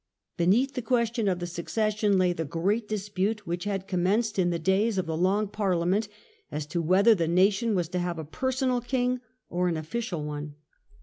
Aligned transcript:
Beneath 0.35 0.73
the 0.73 0.81
question 0.81 1.27
of 1.27 1.37
the 1.37 1.45
succession 1.45 2.17
lay 2.17 2.33
the 2.33 2.43
great 2.43 2.87
dispute, 2.87 3.45
which 3.45 3.65
had 3.65 3.87
commenced 3.87 4.39
in 4.39 4.49
the 4.49 4.57
days 4.57 4.97
of 4.97 5.05
the 5.05 5.15
Long 5.15 5.47
Parliament, 5.47 6.07
as 6.51 6.65
to 6.65 6.81
whether 6.81 7.13
the 7.13 7.27
nation 7.27 7.75
was 7.75 7.87
to 7.89 7.99
have 7.99 8.17
a 8.17 8.25
personal 8.25 8.81
king 8.81 9.19
or 9.47 9.67
an 9.67 9.77
official 9.77 10.23
one. 10.23 10.55